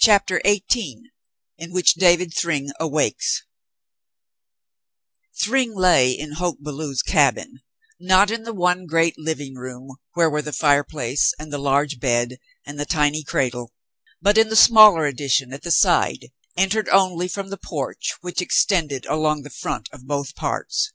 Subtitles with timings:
[0.00, 1.02] CHAPTER XVIII
[1.56, 3.42] IN WHICH DAVID THRYNG AWAKES
[5.40, 7.60] Thryng lay in Hoke Belew's cabin,—
[8.00, 12.38] not in the one great living room where were the fireplace and the large bed
[12.66, 13.72] and the tiny cradle,
[14.20, 19.06] but in the smaller addition at the side, entered only from the porch which extended
[19.06, 20.92] along the front of both parts.